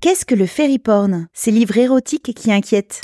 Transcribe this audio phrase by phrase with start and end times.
[0.00, 1.26] Qu'est-ce que le fairy porn?
[1.34, 3.02] Ces livres érotiques qui inquiètent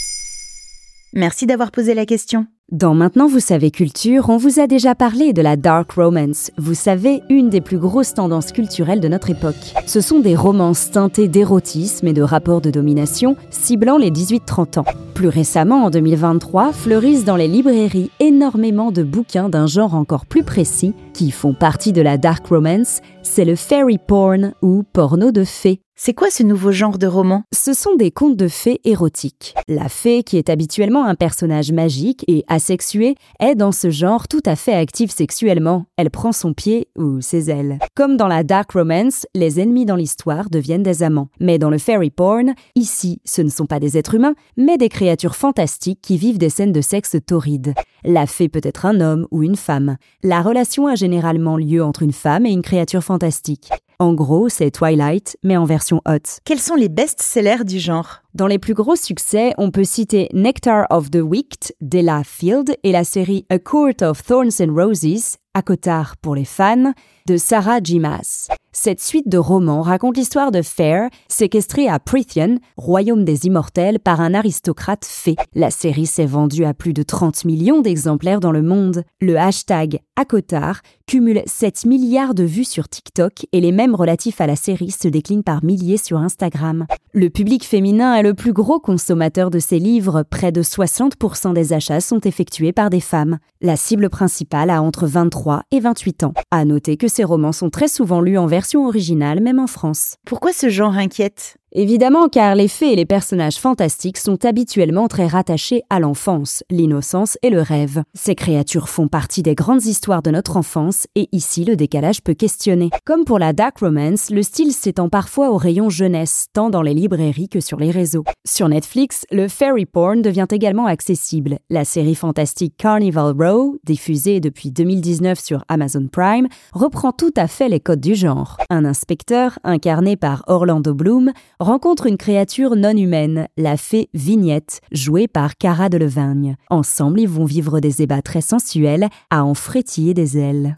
[1.12, 2.46] Merci d'avoir posé la question.
[2.72, 6.72] Dans Maintenant vous savez culture, on vous a déjà parlé de la dark romance, vous
[6.72, 9.75] savez, une des plus grosses tendances culturelles de notre époque.
[9.86, 15.06] Ce sont des romances teintées d'érotisme et de rapports de domination, ciblant les 18-30 ans.
[15.17, 20.45] Plus récemment, en 2023, fleurissent dans les librairies énormément de bouquins d'un genre encore plus
[20.45, 25.45] précis, qui font partie de la dark romance, c'est le fairy porn ou porno de
[25.45, 25.81] fées.
[25.99, 27.45] C'est quoi ce nouveau genre de roman?
[27.54, 29.54] Ce sont des contes de fées érotiques.
[29.67, 34.42] La fée, qui est habituellement un personnage magique et asexué, est dans ce genre tout
[34.45, 35.87] à fait active sexuellement.
[35.97, 37.78] Elle prend son pied ou ses ailes.
[37.95, 41.28] Comme dans la dark romance, les ennemis dans l'histoire deviennent des amants.
[41.41, 44.91] Mais dans le fairy porn, ici, ce ne sont pas des êtres humains, mais des
[44.91, 47.75] créatures fantastiques qui vivent des scènes de sexe torrides.
[48.05, 49.97] La fée peut être un homme ou une femme.
[50.23, 53.70] La relation a généralement lieu entre une femme et une créature fantastique.
[53.98, 56.41] En gros, c'est Twilight, mais en version hot.
[56.45, 58.21] Quels sont les best-sellers du genre?
[58.35, 62.93] Dans les plus gros succès, on peut citer Nectar of the Wicked d'Ella Field et
[62.93, 66.93] la série A Court of Thorns and Roses, à Cotard pour les fans,
[67.27, 68.49] de Sarah Jimas.
[68.79, 74.21] Cette suite de romans raconte l'histoire de Fair, séquestrée à Prithian, royaume des immortels, par
[74.21, 75.35] un aristocrate fée.
[75.55, 79.03] La série s'est vendue à plus de 30 millions d'exemplaires dans le monde.
[79.23, 84.47] Le hashtag Akotar cumule 7 milliards de vues sur TikTok et les mêmes relatifs à
[84.47, 86.87] la série se déclinent par milliers sur Instagram.
[87.13, 91.73] Le public féminin est le plus gros consommateur de ces livres, près de 60% des
[91.73, 93.39] achats sont effectués par des femmes.
[93.63, 96.34] La cible principale a entre 23 et 28 ans.
[96.50, 100.16] À noter que ces romans sont très souvent lus en version originale, même en France.
[100.27, 101.56] Pourquoi ce genre inquiète?
[101.72, 107.36] Évidemment, car les fées et les personnages fantastiques sont habituellement très rattachés à l'enfance, l'innocence
[107.42, 108.05] et le rêve.
[108.14, 112.34] Ces créatures font partie des grandes histoires de notre enfance et ici le décalage peut
[112.34, 112.91] questionner.
[113.05, 116.95] Comme pour la dark romance, le style s'étend parfois au rayon jeunesse, tant dans les
[116.95, 118.25] librairies que sur les réseaux.
[118.47, 121.58] Sur Netflix, le fairy porn devient également accessible.
[121.68, 127.68] La série fantastique Carnival Row, diffusée depuis 2019 sur Amazon Prime, reprend tout à fait
[127.68, 128.56] les codes du genre.
[128.70, 135.28] Un inspecteur, incarné par Orlando Bloom, rencontre une créature non humaine, la fée Vignette, jouée
[135.28, 136.56] par Cara Delevingne.
[136.70, 140.74] Ensemble, ils vont vivre des ébats très sensuels à en frétiller des ailes.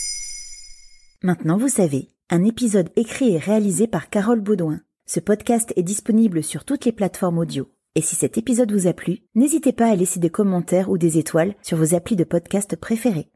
[1.22, 4.80] Maintenant vous savez, un épisode écrit et réalisé par Carole Baudouin.
[5.06, 7.68] Ce podcast est disponible sur toutes les plateformes audio.
[7.94, 11.18] Et si cet épisode vous a plu, n'hésitez pas à laisser des commentaires ou des
[11.18, 13.28] étoiles sur vos applis de podcast préférés.